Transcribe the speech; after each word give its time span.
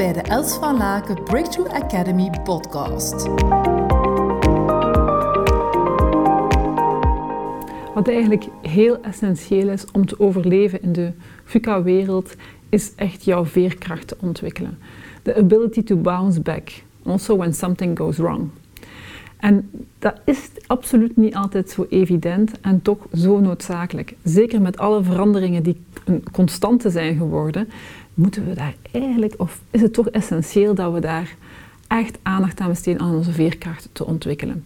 bij 0.00 0.12
de 0.12 0.20
Els 0.20 0.54
van 0.54 0.76
Laken 0.76 1.22
Breakthrough 1.24 1.74
Academy 1.74 2.30
podcast. 2.44 3.28
Wat 7.94 8.08
eigenlijk 8.08 8.44
heel 8.62 9.02
essentieel 9.02 9.68
is 9.68 9.84
om 9.92 10.06
te 10.06 10.20
overleven 10.20 10.82
in 10.82 10.92
de 10.92 11.12
VUCA-wereld, 11.44 12.34
is 12.68 12.94
echt 12.94 13.24
jouw 13.24 13.44
veerkracht 13.44 14.06
te 14.06 14.16
ontwikkelen. 14.20 14.78
The 15.22 15.36
ability 15.36 15.82
to 15.82 15.96
bounce 15.96 16.40
back, 16.40 16.82
also 17.04 17.36
when 17.36 17.54
something 17.54 17.98
goes 17.98 18.16
wrong. 18.16 18.50
En 19.40 19.70
dat 19.98 20.20
is 20.24 20.50
absoluut 20.66 21.16
niet 21.16 21.34
altijd 21.34 21.70
zo 21.70 21.86
evident 21.88 22.60
en 22.60 22.82
toch 22.82 23.06
zo 23.14 23.40
noodzakelijk. 23.40 24.14
Zeker 24.22 24.60
met 24.60 24.78
alle 24.78 25.02
veranderingen 25.02 25.62
die 25.62 25.80
een 26.04 26.24
constante 26.32 26.90
zijn 26.90 27.16
geworden, 27.16 27.68
moeten 28.14 28.48
we 28.48 28.54
daar 28.54 28.74
eigenlijk, 28.92 29.34
of 29.36 29.60
is 29.70 29.80
het 29.80 29.92
toch 29.92 30.08
essentieel 30.08 30.74
dat 30.74 30.92
we 30.92 31.00
daar 31.00 31.36
echt 31.86 32.18
aandacht 32.22 32.60
aan 32.60 32.68
besteden 32.68 33.00
aan 33.00 33.14
onze 33.14 33.32
veerkracht 33.32 33.88
te 33.92 34.06
ontwikkelen. 34.06 34.64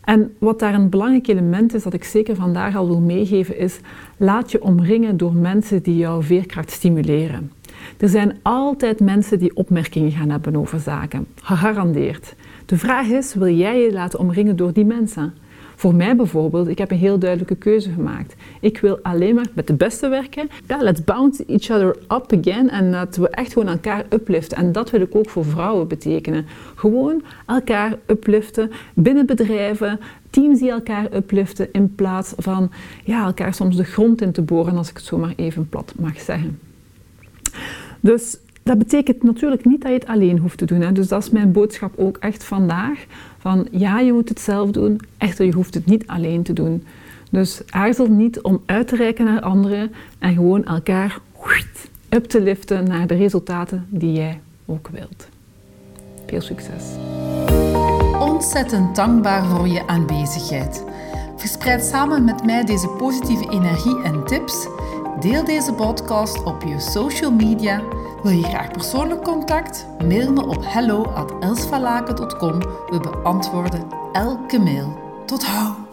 En 0.00 0.34
wat 0.38 0.58
daar 0.58 0.74
een 0.74 0.88
belangrijk 0.88 1.26
element 1.26 1.74
is, 1.74 1.82
dat 1.82 1.94
ik 1.94 2.04
zeker 2.04 2.34
vandaag 2.34 2.76
al 2.76 2.86
wil 2.86 3.00
meegeven, 3.00 3.58
is 3.58 3.80
laat 4.16 4.50
je 4.50 4.62
omringen 4.62 5.16
door 5.16 5.34
mensen 5.34 5.82
die 5.82 5.96
jouw 5.96 6.22
veerkracht 6.22 6.70
stimuleren. 6.70 7.52
Er 7.96 8.08
zijn 8.08 8.38
altijd 8.42 9.00
mensen 9.00 9.38
die 9.38 9.56
opmerkingen 9.56 10.12
gaan 10.12 10.30
hebben 10.30 10.56
over 10.56 10.80
zaken, 10.80 11.26
gegarandeerd. 11.42 12.34
De 12.68 12.78
vraag 12.78 13.06
is, 13.06 13.34
wil 13.34 13.54
jij 13.54 13.80
je 13.80 13.92
laten 13.92 14.18
omringen 14.18 14.56
door 14.56 14.72
die 14.72 14.84
mensen? 14.84 15.34
Voor 15.74 15.94
mij 15.94 16.16
bijvoorbeeld, 16.16 16.68
ik 16.68 16.78
heb 16.78 16.90
een 16.90 16.96
heel 16.96 17.18
duidelijke 17.18 17.56
keuze 17.56 17.90
gemaakt. 17.90 18.34
Ik 18.60 18.78
wil 18.78 18.98
alleen 19.02 19.34
maar 19.34 19.46
met 19.54 19.66
de 19.66 19.74
beste 19.74 20.08
werken. 20.08 20.48
Ja, 20.66 20.82
let's 20.82 21.04
bounce 21.04 21.44
each 21.46 21.70
other 21.70 21.96
up 22.08 22.38
again. 22.38 22.70
En 22.70 22.92
dat 22.92 23.16
we 23.16 23.28
echt 23.28 23.52
gewoon 23.52 23.68
elkaar 23.68 24.04
upliften. 24.10 24.58
En 24.58 24.72
dat 24.72 24.90
wil 24.90 25.00
ik 25.00 25.14
ook 25.14 25.28
voor 25.28 25.44
vrouwen 25.44 25.88
betekenen. 25.88 26.46
Gewoon 26.74 27.22
elkaar 27.46 27.96
upliften 28.06 28.70
binnen 28.94 29.26
bedrijven, 29.26 30.00
teams 30.30 30.58
die 30.58 30.70
elkaar 30.70 31.14
upliften, 31.14 31.68
in 31.72 31.94
plaats 31.94 32.32
van 32.36 32.70
ja, 33.04 33.24
elkaar 33.24 33.54
soms 33.54 33.76
de 33.76 33.84
grond 33.84 34.22
in 34.22 34.32
te 34.32 34.42
boren, 34.42 34.76
als 34.76 34.90
ik 34.90 34.96
het 34.96 35.06
zo 35.06 35.18
maar 35.18 35.34
even 35.36 35.68
plat 35.68 35.92
mag 35.96 36.20
zeggen. 36.20 36.58
Dus 38.00 38.36
dat 38.68 38.78
betekent 38.78 39.22
natuurlijk 39.22 39.64
niet 39.64 39.80
dat 39.80 39.90
je 39.90 39.98
het 39.98 40.06
alleen 40.06 40.38
hoeft 40.38 40.58
te 40.58 40.64
doen. 40.64 40.94
Dus 40.94 41.08
dat 41.08 41.22
is 41.22 41.30
mijn 41.30 41.52
boodschap 41.52 41.92
ook 41.96 42.16
echt 42.16 42.44
vandaag. 42.44 43.06
Van 43.38 43.68
ja, 43.70 44.00
je 44.00 44.12
moet 44.12 44.28
het 44.28 44.40
zelf 44.40 44.70
doen, 44.70 45.00
echter 45.18 45.44
je 45.44 45.52
hoeft 45.52 45.74
het 45.74 45.86
niet 45.86 46.06
alleen 46.06 46.42
te 46.42 46.52
doen. 46.52 46.84
Dus 47.30 47.62
aarzel 47.70 48.06
niet 48.06 48.40
om 48.40 48.62
uit 48.66 48.88
te 48.88 48.96
reiken 48.96 49.24
naar 49.24 49.40
anderen 49.40 49.92
en 50.18 50.34
gewoon 50.34 50.64
elkaar 50.64 51.18
up 52.08 52.24
te 52.24 52.42
liften 52.42 52.84
naar 52.84 53.06
de 53.06 53.14
resultaten 53.14 53.86
die 53.88 54.12
jij 54.12 54.40
ook 54.66 54.88
wilt. 54.88 55.28
Veel 56.26 56.40
succes. 56.40 56.84
Ontzettend 58.20 58.96
dankbaar 58.96 59.44
voor 59.44 59.68
je 59.68 59.86
aanwezigheid. 59.86 60.84
Verspreid 61.36 61.84
samen 61.84 62.24
met 62.24 62.44
mij 62.44 62.64
deze 62.64 62.88
positieve 62.88 63.50
energie 63.50 64.02
en 64.02 64.24
tips. 64.24 64.68
Deel 65.20 65.44
deze 65.44 65.72
podcast 65.72 66.44
op 66.44 66.62
je 66.62 66.80
social 66.80 67.32
media 67.32 67.82
wil 68.22 68.32
je 68.32 68.42
graag 68.42 68.70
persoonlijk 68.70 69.22
contact? 69.22 69.86
Mail 70.04 70.32
me 70.32 70.46
op 70.46 70.64
hello@elsvalaken.com. 70.66 72.58
We 72.60 73.00
beantwoorden 73.00 73.86
elke 74.12 74.58
mail. 74.58 74.98
Tot 75.26 75.46
hou! 75.46 75.87